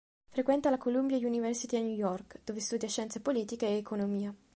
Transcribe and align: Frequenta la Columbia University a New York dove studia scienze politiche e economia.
Frequenta 0.29 0.71
la 0.71 0.79
Columbia 0.79 1.17
University 1.17 1.75
a 1.77 1.79
New 1.79 1.93
York 1.95 2.41
dove 2.43 2.59
studia 2.59 2.87
scienze 2.87 3.21
politiche 3.21 3.67
e 3.67 3.77
economia. 3.77 4.33